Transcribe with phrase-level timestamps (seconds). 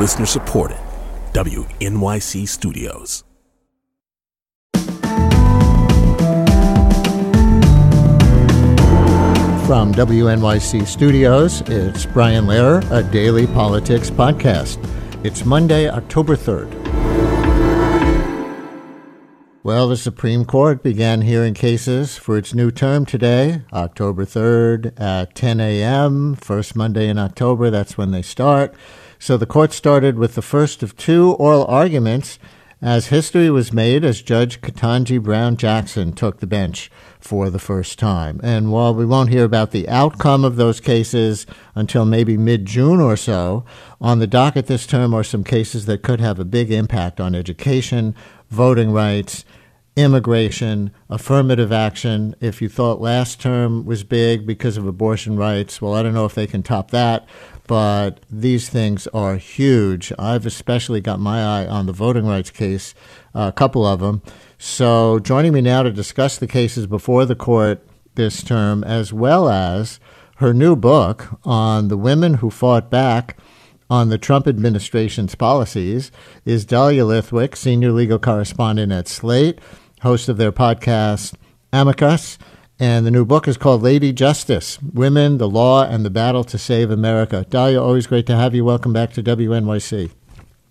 [0.00, 0.78] Listener supported.
[1.34, 3.22] WNYC Studios.
[9.66, 14.78] From WNYC Studios, it's Brian Lehrer, a daily politics podcast.
[15.22, 16.80] It's Monday, October 3rd.
[19.62, 25.34] Well, the Supreme Court began hearing cases for its new term today, October 3rd at
[25.34, 27.68] 10 a.m., first Monday in October.
[27.68, 28.74] That's when they start.
[29.22, 32.38] So the court started with the first of two oral arguments
[32.80, 37.98] as history was made as Judge Ketanji Brown Jackson took the bench for the first
[37.98, 38.40] time.
[38.42, 42.98] And while we won't hear about the outcome of those cases until maybe mid June
[42.98, 43.62] or so,
[44.00, 47.34] on the docket this term are some cases that could have a big impact on
[47.34, 48.14] education,
[48.48, 49.44] voting rights,
[49.96, 52.34] immigration, affirmative action.
[52.40, 56.24] If you thought last term was big because of abortion rights, well, I don't know
[56.24, 57.28] if they can top that
[57.70, 60.12] but these things are huge.
[60.18, 62.96] I've especially got my eye on the voting rights case,
[63.32, 64.22] uh, a couple of them.
[64.58, 69.48] So, joining me now to discuss the cases before the court this term, as well
[69.48, 70.00] as
[70.38, 73.38] her new book on the women who fought back
[73.88, 76.10] on the Trump administration's policies,
[76.44, 79.60] is Dahlia Lithwick, senior legal correspondent at Slate,
[80.02, 81.34] host of their podcast
[81.72, 82.38] Amicus
[82.82, 86.56] and the new book is called Lady Justice Women, the Law, and the Battle to
[86.56, 87.44] Save America.
[87.50, 88.64] Dahlia, always great to have you.
[88.64, 90.10] Welcome back to WNYC.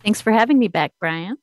[0.03, 1.37] Thanks for having me back, Brian.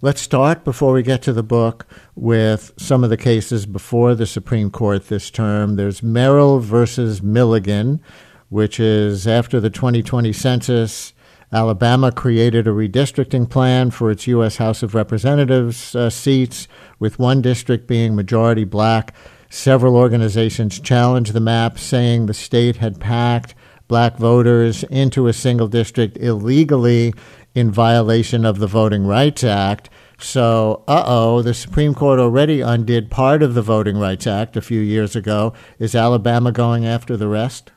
[0.00, 4.26] Let's start before we get to the book with some of the cases before the
[4.26, 5.74] Supreme Court this term.
[5.74, 8.00] There's Merrill versus Milligan,
[8.50, 11.12] which is after the 2020 census.
[11.52, 14.56] Alabama created a redistricting plan for its U.S.
[14.56, 16.66] House of Representatives uh, seats,
[16.98, 19.14] with one district being majority black.
[19.50, 23.54] Several organizations challenged the map, saying the state had packed
[23.86, 27.12] black voters into a single district illegally
[27.54, 29.90] in violation of the Voting Rights Act.
[30.18, 34.62] So, uh oh, the Supreme Court already undid part of the Voting Rights Act a
[34.62, 35.52] few years ago.
[35.78, 37.72] Is Alabama going after the rest?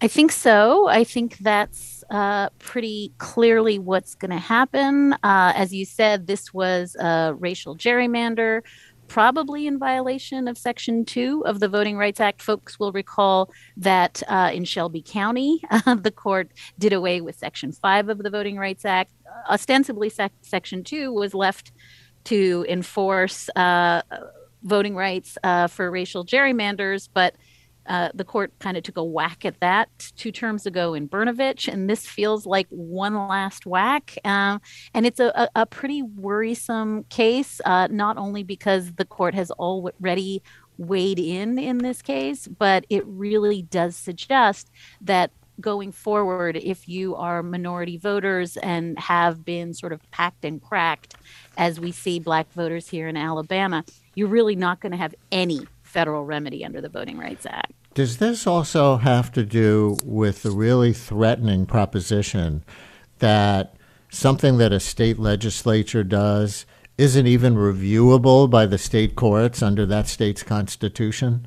[0.00, 0.88] I think so.
[0.88, 5.14] I think that's uh, pretty clearly what's going to happen.
[5.24, 8.62] Uh, as you said, this was a racial gerrymander
[9.08, 12.40] probably in violation of Section 2 of the Voting Rights Act.
[12.40, 18.08] Folks will recall that uh, in Shelby County, the court did away with Section 5
[18.08, 19.12] of the Voting Rights Act.
[19.50, 21.72] Ostensibly, sec- Section 2 was left
[22.24, 24.00] to enforce uh,
[24.62, 27.34] voting rights uh, for racial gerrymanders, but
[27.86, 31.72] uh, the court kind of took a whack at that two terms ago in Brnovich,
[31.72, 34.16] and this feels like one last whack.
[34.24, 34.58] Uh,
[34.94, 39.50] and it's a, a, a, pretty worrisome case, uh, not only because the court has
[39.52, 40.42] already
[40.78, 44.70] weighed in in this case, but it really does suggest
[45.00, 50.62] that going forward, if you are minority voters and have been sort of packed and
[50.62, 51.14] cracked,
[51.56, 55.66] as we see black voters here in Alabama, you're really not going to have any
[55.92, 57.72] federal remedy under the Voting Rights Act.
[57.94, 62.64] Does this also have to do with the really threatening proposition
[63.18, 63.76] that
[64.10, 66.64] something that a state legislature does
[66.96, 71.46] isn't even reviewable by the state courts under that state's constitution?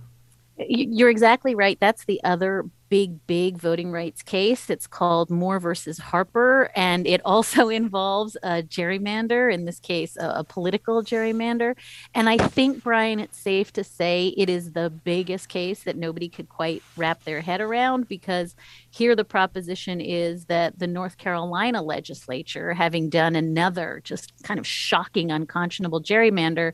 [0.58, 1.78] You're exactly right.
[1.80, 4.70] That's the other big, big voting rights case.
[4.70, 10.30] It's called Moore versus Harper, and it also involves a gerrymander, in this case, a,
[10.40, 11.76] a, political gerrymander.
[12.14, 16.30] And I think, Brian, it's safe to say it is the biggest case that nobody
[16.30, 18.56] could quite wrap their head around because
[18.92, 24.68] here the proposition is that the North Carolina legislature, having done another just kind of
[24.68, 26.74] shocking, unconscionable gerrymander,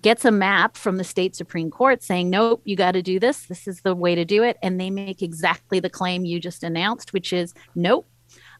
[0.00, 3.46] gets a map from the state Supreme Court saying, nope, you got to do this.
[3.46, 4.56] This is the way to do it.
[4.62, 8.06] And they make exactly the claim you just announced, which is, nope.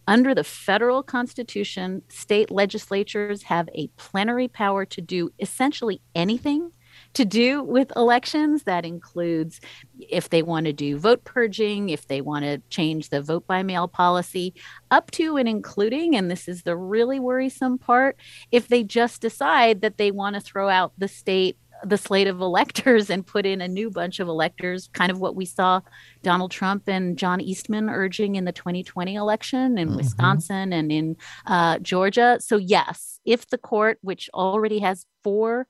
[0.09, 6.73] Under the federal constitution, state legislatures have a plenary power to do essentially anything
[7.15, 8.65] to do with elections.
[8.65, 9.61] That includes
[9.99, 13.63] if they want to do vote purging, if they want to change the vote by
[13.63, 14.55] mail policy,
[14.91, 18.17] up to and including, and this is the really worrisome part,
[18.51, 22.41] if they just decide that they want to throw out the state the slate of
[22.41, 25.81] electors and put in a new bunch of electors, kind of what we saw
[26.23, 29.97] Donald Trump and John Eastman urging in the 2020 election in mm-hmm.
[29.97, 31.17] Wisconsin and in
[31.47, 32.39] uh, Georgia.
[32.41, 35.67] So, yes, if the court, which already has four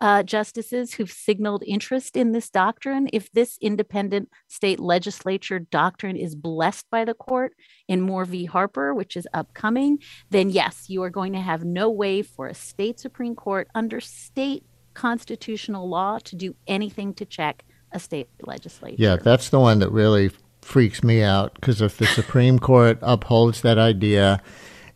[0.00, 3.08] uh, justices who've signaled interest in this doctrine.
[3.12, 7.54] If this independent state legislature doctrine is blessed by the court
[7.88, 8.44] in Moore v.
[8.44, 9.98] Harper, which is upcoming,
[10.30, 14.00] then yes, you are going to have no way for a state Supreme Court under
[14.00, 14.64] state
[14.94, 18.96] constitutional law to do anything to check a state legislature.
[18.98, 23.62] Yeah, that's the one that really freaks me out because if the Supreme Court upholds
[23.62, 24.42] that idea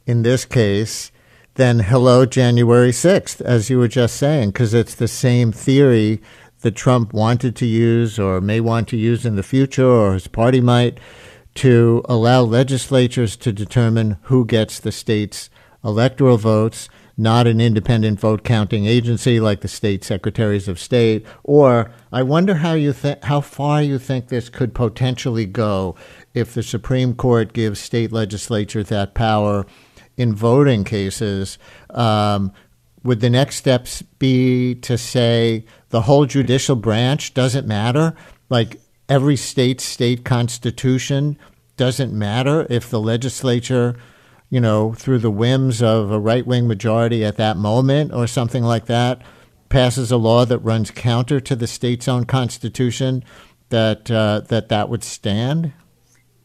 [0.07, 1.13] in this case,
[1.61, 6.23] then hello, January 6th, as you were just saying, because it's the same theory
[6.61, 10.27] that Trump wanted to use or may want to use in the future or his
[10.27, 10.99] party might
[11.55, 15.51] to allow legislatures to determine who gets the state's
[15.85, 21.27] electoral votes, not an independent vote counting agency like the state secretaries of state.
[21.45, 25.95] Or I wonder how you think how far you think this could potentially go
[26.33, 29.67] if the Supreme Court gives state legislatures that power
[30.21, 31.59] in voting cases.
[31.89, 32.53] Um,
[33.03, 38.15] would the next steps be to say the whole judicial branch doesn't matter?
[38.51, 41.39] Like every state state constitution
[41.79, 43.97] doesn't matter if the legislature,
[44.51, 48.63] you know, through the whims of a right wing majority at that moment or something
[48.63, 49.23] like that,
[49.71, 53.25] passes a law that runs counter to the state's own constitution,
[53.71, 55.73] that uh, that that would stand?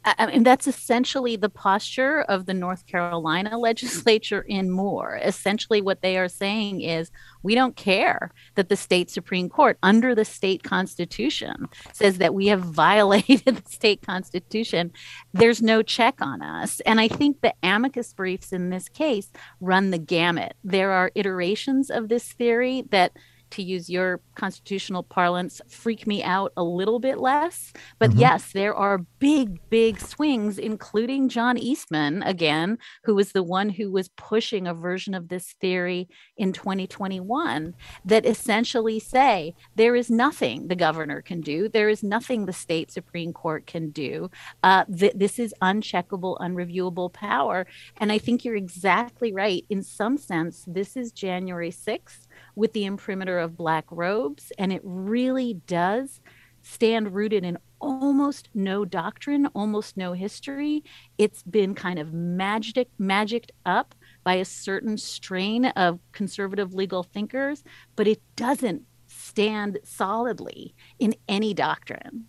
[0.05, 5.19] I mean, that's essentially the posture of the North Carolina legislature in Moore.
[5.23, 7.09] Essentially, what they are saying is
[7.41, 12.47] we don't care that the state Supreme Court, under the state constitution, says that we
[12.47, 14.91] have violated the state constitution.
[15.33, 16.81] There's no check on us.
[16.81, 20.55] And I think the amicus briefs in this case run the gamut.
[20.63, 23.13] There are iterations of this theory that
[23.51, 27.73] to use your constitutional parlance, freak me out a little bit less.
[27.99, 28.19] But mm-hmm.
[28.19, 33.91] yes, there are big, big swings, including John Eastman, again, who was the one who
[33.91, 36.07] was pushing a version of this theory
[36.37, 37.73] in 2021
[38.05, 42.91] that essentially say there is nothing the governor can do, there is nothing the state
[42.91, 44.29] Supreme Court can do.
[44.63, 47.65] Uh, th- this is uncheckable, unreviewable power.
[47.97, 49.65] And I think you're exactly right.
[49.69, 52.24] In some sense, this is January 6th
[52.55, 54.51] with the imprimatur of black robes.
[54.57, 56.21] And it really does
[56.61, 60.83] stand rooted in almost no doctrine, almost no history.
[61.17, 63.93] It's been kind of magic, magicked up
[64.23, 67.63] by a certain strain of conservative legal thinkers,
[67.95, 72.25] but it doesn't stand solidly in any doctrine.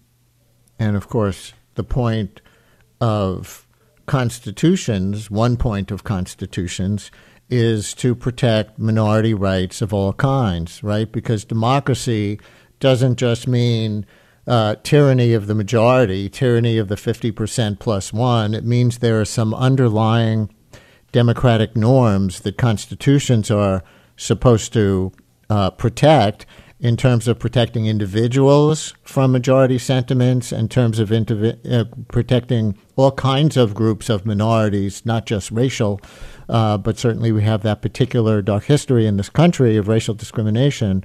[0.79, 2.43] And of course, the point
[3.01, 3.67] of
[4.05, 7.11] constitutions, one point of constitutions,
[7.49, 11.11] is to protect minority rights of all kinds, right?
[11.11, 12.41] Because democracy
[12.81, 14.05] doesn't just mean
[14.47, 18.55] uh, tyranny of the majority, tyranny of the 50% plus one.
[18.55, 20.51] It means there are some underlying
[21.13, 23.83] democratic norms that constitutions are
[24.17, 25.13] supposed to
[25.49, 26.47] uh, protect
[26.79, 33.13] in terms of protecting individuals from majority sentiments, in terms of indivi- uh, protecting all
[33.13, 36.01] kinds of groups of minorities, not just racial,
[36.49, 41.03] uh, but certainly we have that particular dark history in this country of racial discrimination,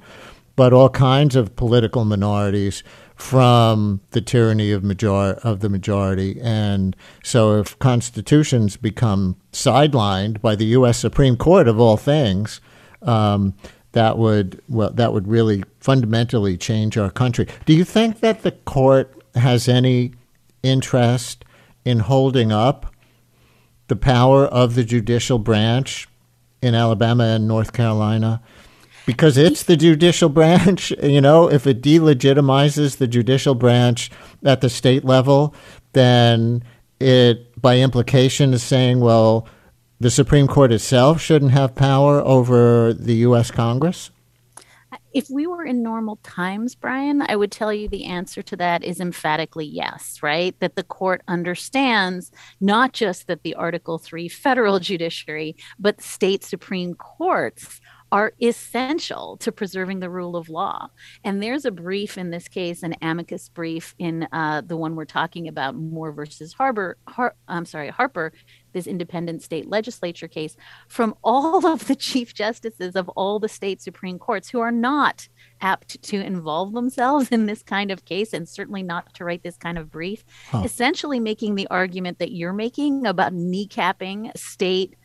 [0.56, 2.82] but all kinds of political minorities
[3.16, 6.38] from the tyranny of major- of the majority.
[6.42, 10.98] And so, if constitutions become sidelined by the U.S.
[10.98, 12.60] Supreme Court of all things,
[13.00, 13.54] um,
[13.92, 17.46] that would well that would really fundamentally change our country.
[17.66, 20.12] Do you think that the court has any
[20.62, 21.44] interest
[21.84, 22.94] in holding up
[23.88, 26.08] the power of the judicial branch
[26.60, 28.42] in Alabama and North Carolina?
[29.04, 34.10] Because it's the judicial branch, you know, if it delegitimizes the judicial branch
[34.44, 35.54] at the state level,
[35.92, 36.62] then
[37.00, 39.46] it by implication is saying, well,
[40.02, 43.52] the Supreme Court itself shouldn't have power over the U.S.
[43.52, 44.10] Congress?
[45.14, 48.82] If we were in normal times, Brian, I would tell you the answer to that
[48.82, 50.58] is emphatically yes, right?
[50.58, 56.94] That the court understands not just that the Article 3 federal judiciary, but state Supreme
[56.94, 57.80] Courts
[58.12, 60.88] are essential to preserving the rule of law.
[61.24, 65.06] And there's a brief in this case, an amicus brief in uh, the one we're
[65.06, 66.98] talking about, Moore versus Harbor.
[67.08, 68.34] Har- I'm sorry, Harper,
[68.72, 70.56] this independent state legislature case,
[70.88, 75.28] from all of the chief justices of all the state supreme courts who are not
[75.60, 79.56] apt to involve themselves in this kind of case and certainly not to write this
[79.56, 80.62] kind of brief, huh.
[80.64, 84.96] essentially making the argument that you're making about kneecapping state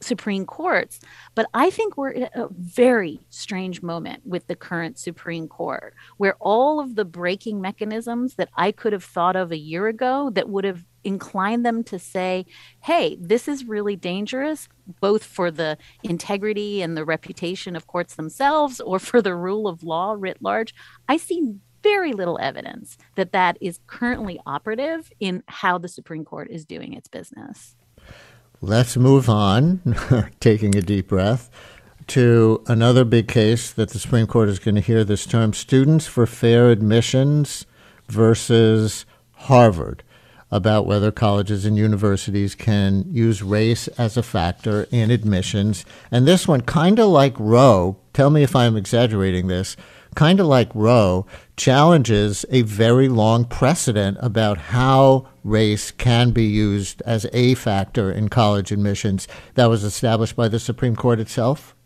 [0.00, 1.00] Supreme Courts.
[1.34, 6.36] But I think we're in a very strange moment with the current Supreme Court, where
[6.40, 10.48] all of the braking mechanisms that I could have thought of a year ago that
[10.48, 12.44] would have inclined them to say,
[12.80, 14.68] hey, this is really dangerous,
[15.00, 19.82] both for the integrity and the reputation of courts themselves or for the rule of
[19.82, 20.74] law writ large.
[21.08, 26.48] I see very little evidence that that is currently operative in how the Supreme Court
[26.50, 27.76] is doing its business.
[28.60, 29.94] Let's move on,
[30.40, 31.48] taking a deep breath,
[32.08, 36.08] to another big case that the Supreme Court is going to hear this term Students
[36.08, 37.66] for Fair Admissions
[38.08, 40.02] versus Harvard.
[40.50, 45.84] about whether colleges and universities can use race as a factor in admissions.
[46.10, 49.76] And this one, kind of like Roe, tell me if I'm exaggerating this,
[50.18, 57.00] kind of like Roe, challenges a very long precedent about how race can be used
[57.06, 61.76] as a factor in college admissions that was established by the Supreme Court itself?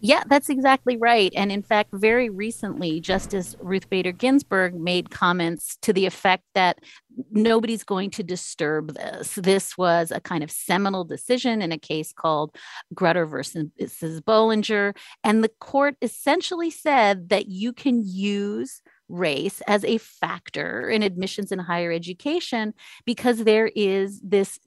[0.00, 1.32] Yeah, that's exactly right.
[1.36, 6.80] And in fact, very recently, Justice Ruth Bader Ginsburg made comments to the effect that
[7.30, 9.34] nobody's going to disturb this.
[9.34, 12.56] This was a kind of seminal decision in a case called
[12.94, 13.70] Grutter versus
[14.22, 14.96] Bollinger.
[15.22, 21.52] And the court essentially said that you can use race as a factor in admissions
[21.52, 24.58] in higher education because there is this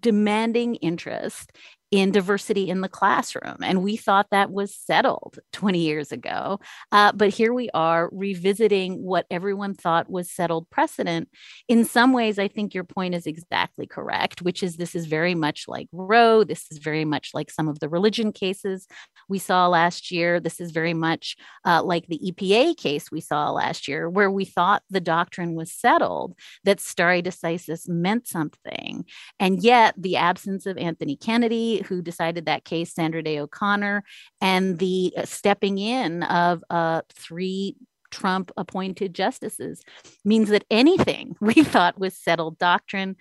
[0.00, 1.52] demanding interest
[1.90, 3.58] in diversity in the classroom.
[3.62, 6.58] And we thought that was settled 20 years ago.
[6.90, 11.28] Uh, but here we are revisiting what everyone thought was settled precedent.
[11.68, 15.34] In some ways, I think your point is exactly correct, which is this is very
[15.34, 16.42] much like Roe.
[16.42, 18.88] This is very much like some of the religion cases
[19.28, 20.40] we saw last year.
[20.40, 24.44] This is very much uh, like the EPA case we saw last year, where we
[24.44, 29.04] thought the doctrine was settled that stare decisis meant something.
[29.38, 34.04] And yet, the absence of Anthony Kennedy, who decided that case, Sandra Day O'Connor,
[34.40, 37.76] and the uh, stepping in of uh, three
[38.10, 39.82] Trump appointed justices
[40.24, 43.16] means that anything we thought was settled doctrine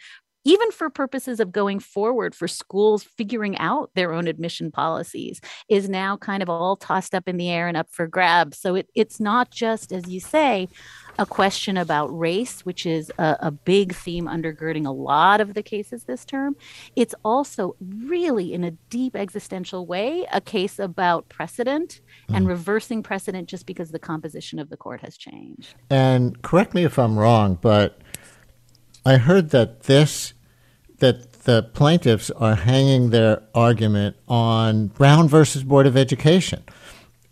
[0.45, 5.89] even for purposes of going forward for schools figuring out their own admission policies is
[5.89, 8.59] now kind of all tossed up in the air and up for grabs.
[8.59, 10.69] So it, it's not just as you say
[11.17, 15.63] a question about race, which is a, a, big theme undergirding a lot of the
[15.63, 16.55] cases this term.
[16.95, 22.35] It's also really, in a deep existential way, a case about precedent mm.
[22.35, 25.75] and reversing precedent just because the composition of the court has changed.
[25.89, 27.99] And correct me if I'm wrong, but
[29.05, 30.33] I heard that this
[30.99, 36.63] that the plaintiffs are hanging their argument on Brown versus Board of Education,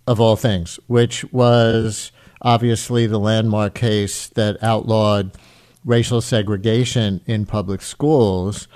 [0.06, 2.12] of all things, which was
[2.44, 5.32] obviously the landmark case that outlawed
[5.86, 8.68] racial segregation in public schools.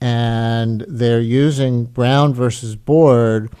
[0.00, 3.52] And they're using Brown versus Board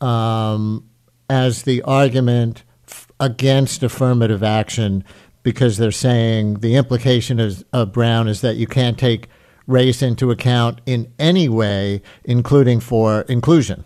[0.00, 0.88] um,
[1.28, 5.04] as the argument f- against affirmative action
[5.42, 9.28] because they're saying the implication of, of Brown is that you can't take
[9.66, 13.84] race into account in any way, including for inclusion.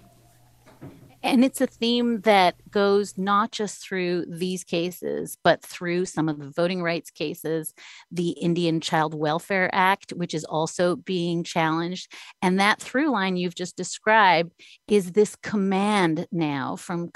[1.22, 6.38] And it's a theme that goes not just through these cases, but through some of
[6.38, 7.75] the voting rights cases,
[8.10, 12.12] the Indian Child Welfare Act, which is also being challenged.
[12.40, 14.52] And that through line you've just described
[14.87, 17.10] is this command now from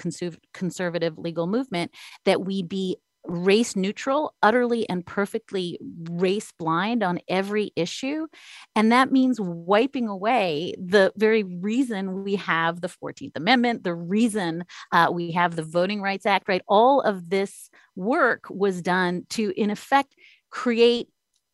[0.52, 1.92] conservative legal movement
[2.24, 5.78] that we be race neutral, utterly and perfectly
[6.10, 8.26] race blind on every issue.
[8.74, 14.64] And that means wiping away the very reason we have the 14th Amendment, the reason
[14.90, 16.62] uh, we have the Voting Rights Act, right?
[16.66, 20.14] All of this work was done to, in effect,
[20.50, 21.08] create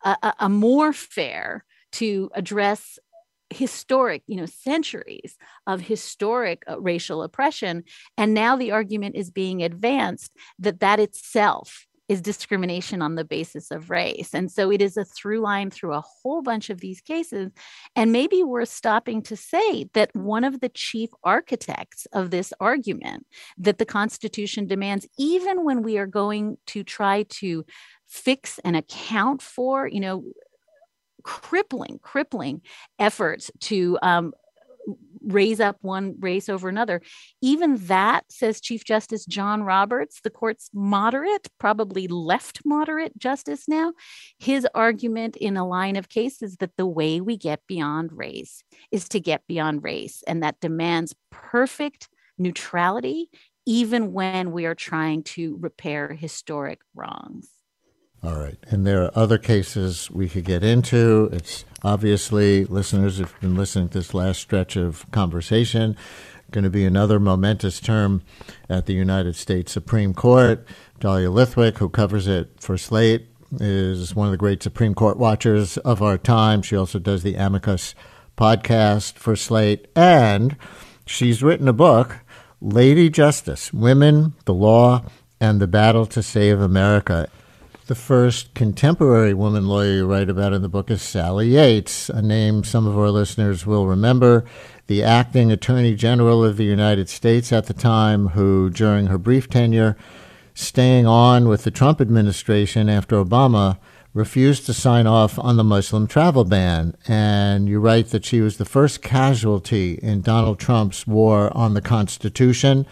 [0.04, 2.98] a, a more fair to address
[3.50, 5.36] historic, you know, centuries
[5.66, 7.84] of historic uh, racial oppression.
[8.16, 13.70] And now the argument is being advanced that that itself is discrimination on the basis
[13.70, 14.32] of race.
[14.32, 17.52] And so it is a through line through a whole bunch of these cases.
[17.94, 23.26] And maybe we're stopping to say that one of the chief architects of this argument
[23.58, 27.64] that the Constitution demands, even when we are going to try to
[28.06, 30.24] fix and account for, you know,
[31.28, 32.62] crippling, crippling
[32.98, 34.32] efforts to um,
[35.22, 37.02] raise up one race over another.
[37.42, 43.92] Even that, says Chief Justice John Roberts, the court's moderate, probably left moderate justice now,
[44.38, 49.06] his argument in a line of cases that the way we get beyond race is
[49.10, 52.08] to get beyond race, and that demands perfect
[52.38, 53.28] neutrality,
[53.66, 57.50] even when we are trying to repair historic wrongs.
[58.22, 58.58] All right.
[58.68, 61.30] And there are other cases we could get into.
[61.32, 65.96] It's obviously, listeners if you've been listening to this last stretch of conversation.
[66.50, 68.22] Going to be another momentous term
[68.68, 70.66] at the United States Supreme Court.
[70.98, 73.28] Dahlia Lithwick, who covers it for Slate,
[73.60, 76.62] is one of the great Supreme Court watchers of our time.
[76.62, 77.94] She also does the Amicus
[78.36, 79.88] podcast for Slate.
[79.94, 80.56] And
[81.06, 82.20] she's written a book,
[82.60, 85.04] Lady Justice Women, the Law,
[85.40, 87.28] and the Battle to Save America.
[87.88, 92.20] The first contemporary woman lawyer you write about in the book is Sally Yates, a
[92.20, 94.44] name some of our listeners will remember,
[94.88, 99.48] the acting Attorney General of the United States at the time, who, during her brief
[99.48, 99.96] tenure,
[100.52, 103.78] staying on with the Trump administration after Obama
[104.12, 106.94] refused to sign off on the Muslim travel ban.
[107.06, 111.80] And you write that she was the first casualty in Donald Trump's war on the
[111.80, 112.84] Constitution.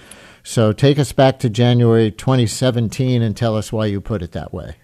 [0.43, 4.55] So take us back to January 2017 and tell us why you put it that
[4.55, 4.77] way.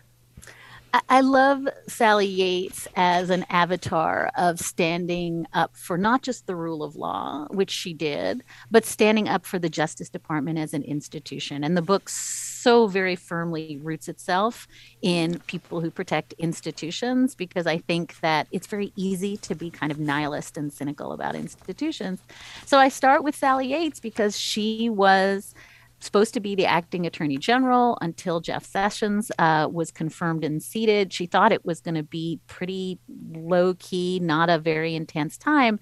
[1.09, 6.83] I love Sally Yates as an avatar of standing up for not just the rule
[6.83, 11.65] of law, which she did, but standing up for the Justice Department as an institution.
[11.65, 14.69] And the book so very firmly roots itself
[15.01, 19.91] in people who protect institutions because I think that it's very easy to be kind
[19.91, 22.21] of nihilist and cynical about institutions.
[22.67, 25.55] So I start with Sally Yates because she was
[26.03, 31.13] supposed to be the acting attorney general until Jeff Sessions uh, was confirmed and seated.
[31.13, 32.99] She thought it was going to be pretty
[33.33, 35.79] low key, not a very intense time.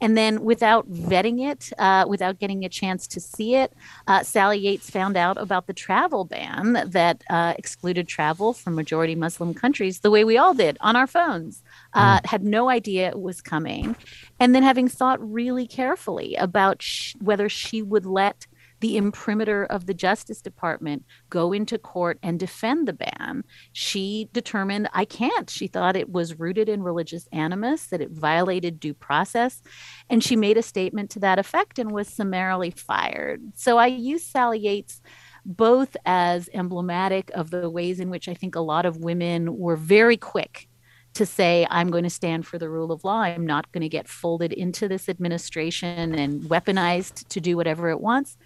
[0.00, 3.72] And then, without vetting it, uh, without getting a chance to see it,
[4.06, 9.14] uh, Sally Yates found out about the travel ban that uh, excluded travel from majority
[9.14, 11.62] Muslim countries, the way we all did on our phones.
[11.94, 12.24] Mm.
[12.24, 13.94] Had no idea it was coming.
[14.38, 18.46] And then, having thought really carefully about sh- whether she would let
[18.80, 23.44] the imprimatur of the Justice Department go into court and defend the ban.
[23.72, 25.48] She determined I can't.
[25.48, 29.62] She thought it was rooted in religious animus, that it violated due process.
[30.08, 33.42] And she made a statement to that effect and was summarily fired.
[33.54, 35.00] So I use Sally Yates
[35.44, 39.76] both as emblematic of the ways in which I think a lot of women were
[39.76, 40.68] very quick
[41.14, 43.20] to say, I'm going to stand for the rule of law.
[43.20, 48.00] I'm not going to get folded into this administration and weaponized to do whatever it
[48.00, 48.36] wants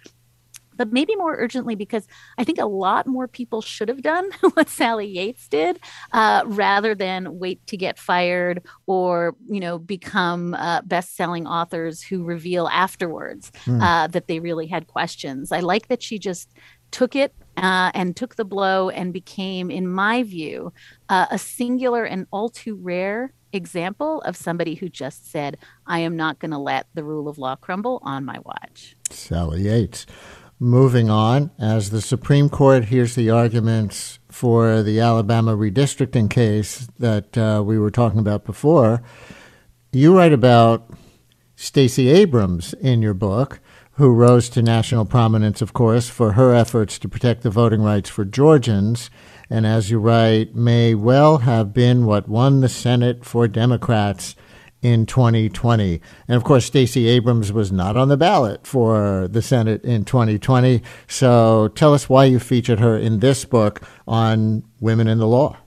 [0.75, 4.69] but maybe more urgently because I think a lot more people should have done what
[4.69, 5.79] Sally Yates did
[6.11, 12.01] uh, rather than wait to get fired or, you know, become uh, best selling authors
[12.01, 13.81] who reveal afterwards mm.
[13.81, 15.51] uh, that they really had questions.
[15.51, 16.51] I like that she just
[16.91, 20.71] took it uh, and took the blow and became, in my view,
[21.09, 26.15] uh, a singular and all too rare example of somebody who just said, I am
[26.15, 28.95] not going to let the rule of law crumble on my watch.
[29.09, 30.05] Sally Yates.
[30.59, 37.37] Moving on, as the Supreme Court hears the arguments for the Alabama redistricting case that
[37.37, 39.03] uh, we were talking about before,
[39.91, 40.89] you write about
[41.57, 43.59] Stacey Abrams in your book,
[43.93, 48.09] who rose to national prominence, of course, for her efforts to protect the voting rights
[48.09, 49.09] for Georgians,
[49.49, 54.37] and as you write, may well have been what won the Senate for Democrats
[54.81, 56.01] in 2020.
[56.27, 60.81] And of course, Stacey Abrams was not on the ballot for the Senate in 2020.
[61.07, 65.57] So tell us why you featured her in this book on women in the law.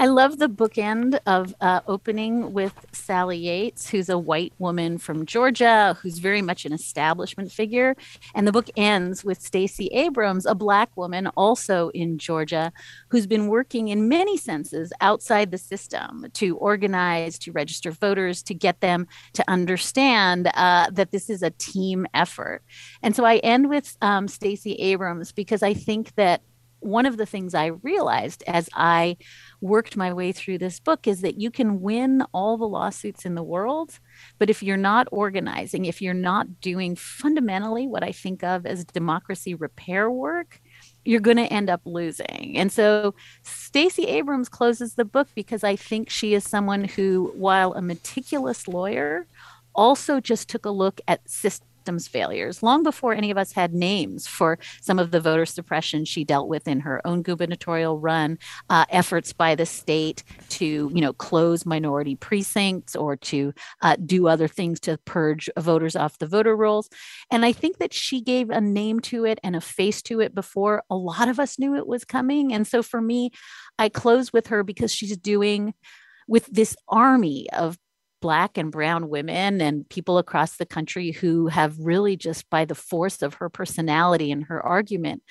[0.00, 5.26] I love the bookend of uh, opening with Sally Yates, who's a white woman from
[5.26, 7.94] Georgia, who's very much an establishment figure,
[8.34, 12.72] and the book ends with Stacey Abrams, a black woman also in Georgia,
[13.10, 18.54] who's been working in many senses outside the system to organize, to register voters, to
[18.54, 22.62] get them to understand uh, that this is a team effort.
[23.02, 26.40] And so I end with um, Stacey Abrams because I think that
[26.80, 29.16] one of the things I realized as I
[29.60, 33.34] worked my way through this book is that you can win all the lawsuits in
[33.34, 33.98] the world,
[34.38, 38.84] but if you're not organizing, if you're not doing fundamentally what I think of as
[38.84, 40.60] democracy repair work,
[41.04, 42.54] you're going to end up losing.
[42.56, 47.72] And so Stacey Abrams closes the book because I think she is someone who, while
[47.74, 49.26] a meticulous lawyer,
[49.74, 53.72] also just took a look at system systems failures long before any of us had
[53.72, 58.38] names for some of the voter suppression she dealt with in her own gubernatorial run,
[58.68, 64.28] uh, efforts by the state to, you know, close minority precincts or to uh, do
[64.28, 66.90] other things to purge voters off the voter rolls.
[67.30, 70.34] And I think that she gave a name to it and a face to it
[70.34, 72.52] before a lot of us knew it was coming.
[72.52, 73.30] And so for me,
[73.78, 75.72] I close with her because she's doing
[76.28, 77.78] with this army of
[78.20, 82.74] black and brown women and people across the country who have really just by the
[82.74, 85.22] force of her personality and her argument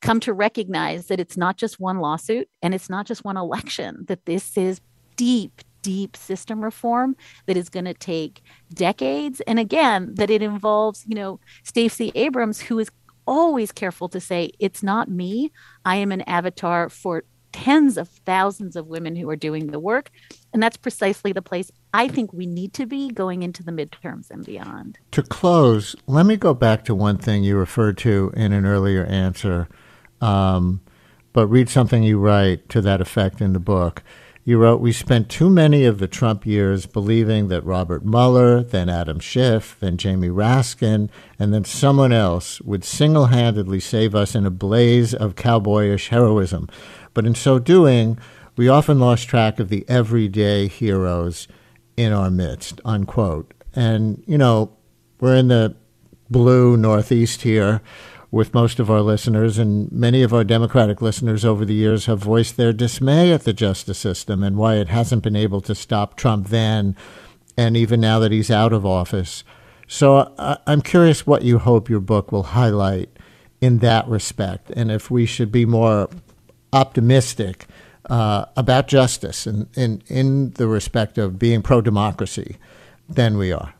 [0.00, 4.04] come to recognize that it's not just one lawsuit and it's not just one election
[4.08, 4.80] that this is
[5.16, 8.42] deep deep system reform that is going to take
[8.74, 12.90] decades and again that it involves you know Stacey Abrams who is
[13.26, 15.52] always careful to say it's not me
[15.84, 20.10] i am an avatar for tens of thousands of women who are doing the work.
[20.52, 24.30] And that's precisely the place I think we need to be going into the midterms
[24.30, 24.98] and beyond.
[25.12, 29.04] To close, let me go back to one thing you referred to in an earlier
[29.04, 29.68] answer,
[30.20, 30.80] um,
[31.32, 34.02] but read something you write to that effect in the book.
[34.48, 38.88] You wrote, We spent too many of the Trump years believing that Robert Mueller, then
[38.88, 44.46] Adam Schiff, then Jamie Raskin, and then someone else would single handedly save us in
[44.46, 46.66] a blaze of cowboyish heroism.
[47.12, 48.18] But in so doing,
[48.58, 51.48] we often lost track of the everyday heroes
[51.96, 53.54] in our midst, unquote.
[53.74, 54.76] And, you know,
[55.20, 55.76] we're in the
[56.28, 57.80] blue Northeast here
[58.30, 62.18] with most of our listeners, and many of our Democratic listeners over the years have
[62.18, 66.16] voiced their dismay at the justice system and why it hasn't been able to stop
[66.16, 66.94] Trump then,
[67.56, 69.44] and even now that he's out of office.
[69.86, 70.34] So
[70.66, 73.08] I'm curious what you hope your book will highlight
[73.60, 76.10] in that respect, and if we should be more
[76.72, 77.66] optimistic
[78.08, 82.56] uh, about justice and in, in the respect of being pro democracy
[83.08, 83.74] than we are.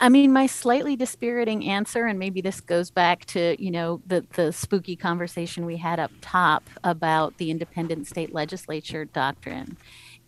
[0.00, 4.26] I mean, my slightly dispiriting answer, and maybe this goes back to you know the
[4.34, 9.76] the spooky conversation we had up top about the independent state legislature doctrine,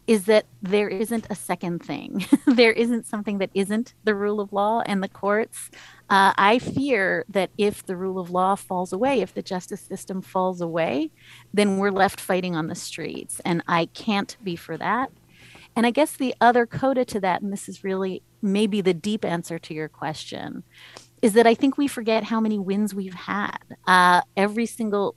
[0.07, 2.25] is that there isn't a second thing.
[2.47, 5.71] there isn't something that isn't the rule of law and the courts.
[6.09, 10.23] Uh, I fear that if the rule of law falls away, if the justice system
[10.23, 11.11] falls away,
[11.53, 15.11] then we're left fighting on the streets, and I can't be for that.
[15.75, 19.25] And I guess the other coda to that, and this is really maybe the deep
[19.25, 20.63] answer to your question,
[21.21, 23.59] is that I think we forget how many wins we've had.
[23.87, 25.17] Uh, every single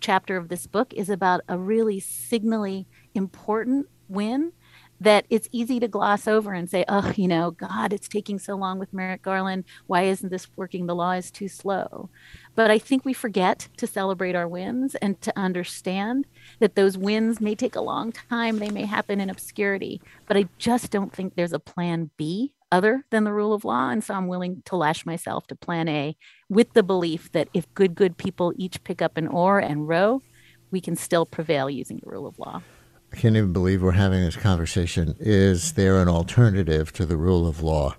[0.00, 4.52] chapter of this book is about a really signally important win
[5.00, 8.54] that it's easy to gloss over and say, oh, you know, God, it's taking so
[8.54, 9.64] long with Merrick Garland.
[9.86, 10.86] Why isn't this working?
[10.86, 12.08] The law is too slow.
[12.54, 16.26] But I think we forget to celebrate our wins and to understand
[16.60, 18.58] that those wins may take a long time.
[18.58, 20.00] They may happen in obscurity.
[20.26, 23.90] But I just don't think there's a plan B other than the rule of law.
[23.90, 26.16] And so I'm willing to lash myself to plan A
[26.48, 30.22] with the belief that if good, good people each pick up an oar and row,
[30.70, 32.62] we can still prevail using the rule of law.
[33.16, 35.16] Can't even believe we're having this conversation.
[35.18, 37.96] Is there an alternative to the rule of law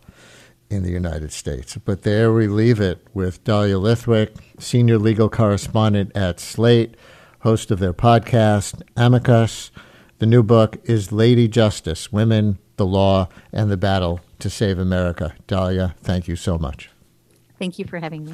[0.70, 1.76] in the United States?
[1.84, 6.96] But there we leave it with Dahlia Lithwick, senior legal correspondent at Slate,
[7.40, 9.72] host of their podcast, Amicus.
[10.20, 15.34] The new book is Lady Justice Women, the Law, and the Battle to Save America.
[15.48, 16.92] Dahlia, thank you so much.
[17.58, 18.34] Thank you for having me.